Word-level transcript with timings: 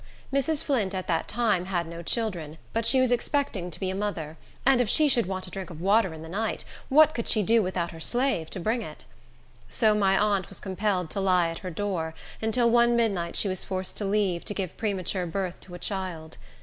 Mrs. 0.33 0.63
Flint, 0.63 0.95
at 0.95 1.05
that 1.05 1.27
time, 1.27 1.65
had 1.65 1.85
no 1.85 2.01
children; 2.01 2.57
but 2.73 2.87
she 2.87 2.99
was 2.99 3.11
expecting 3.11 3.69
to 3.69 3.79
be 3.79 3.91
a 3.91 3.95
mother, 3.95 4.35
and 4.65 4.81
if 4.81 4.89
she 4.89 5.07
should 5.07 5.27
want 5.27 5.45
a 5.45 5.51
drink 5.51 5.69
of 5.69 5.79
water 5.79 6.11
in 6.11 6.23
the 6.23 6.27
night, 6.27 6.65
what 6.89 7.13
could 7.13 7.27
she 7.27 7.43
do 7.43 7.61
without 7.61 7.91
her 7.91 7.99
slave 7.99 8.49
to 8.49 8.59
bring 8.59 8.81
it? 8.81 9.05
So 9.69 9.93
my 9.93 10.17
aunt 10.17 10.49
was 10.49 10.59
compelled 10.59 11.11
to 11.11 11.19
lie 11.21 11.49
at 11.49 11.59
her 11.59 11.69
door, 11.69 12.15
until 12.41 12.67
one 12.67 12.95
midnight 12.95 13.35
she 13.35 13.47
was 13.47 13.63
forced 13.63 13.95
to 13.97 14.05
leave, 14.05 14.43
to 14.45 14.55
give 14.55 14.75
premature 14.75 15.27
birth 15.27 15.61
to 15.61 15.75
a 15.75 15.77
child. 15.77 16.37